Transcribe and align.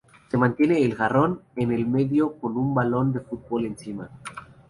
Se 0.31 0.35
mantiene 0.39 0.81
el 0.83 0.95
jarrón 0.95 1.41
en 1.55 1.71
el 1.71 1.85
medio 1.85 2.33
con 2.39 2.57
un 2.57 2.73
balón 2.73 3.13
de 3.13 3.19
fútbol 3.19 3.67
encima. 3.67 4.09